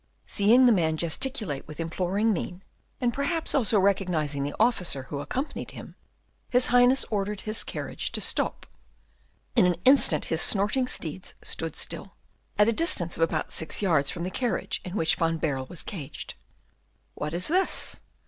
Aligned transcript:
Seeing 0.25 0.65
the 0.65 0.71
man 0.71 0.97
gesticulate 0.97 1.67
with 1.67 1.79
imploring 1.79 2.33
mien, 2.33 2.63
and 2.99 3.13
perhaps 3.13 3.53
also 3.53 3.79
recognising 3.79 4.41
the 4.41 4.55
officer 4.59 5.03
who 5.03 5.19
accompanied 5.19 5.69
him, 5.77 5.93
his 6.49 6.65
Highness 6.73 7.03
ordered 7.11 7.41
his 7.41 7.63
carriage 7.63 8.11
to 8.13 8.19
stop. 8.19 8.65
In 9.55 9.67
an 9.67 9.75
instant 9.85 10.25
his 10.25 10.41
snorting 10.41 10.87
steeds 10.87 11.35
stood 11.43 11.75
still, 11.75 12.15
at 12.57 12.67
a 12.67 12.73
distance 12.73 13.15
of 13.15 13.21
about 13.21 13.51
six 13.51 13.83
yards 13.83 14.09
from 14.09 14.23
the 14.23 14.31
carriage 14.31 14.81
in 14.83 14.95
which 14.95 15.17
Van 15.17 15.37
Baerle 15.37 15.67
was 15.69 15.83
caged. 15.83 16.33
"What 17.13 17.35
is 17.35 17.47
this?" 17.47 17.99